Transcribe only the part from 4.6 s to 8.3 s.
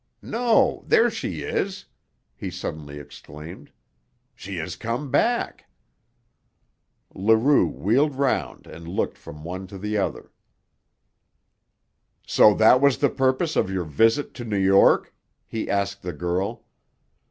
come back!" Leroux wheeled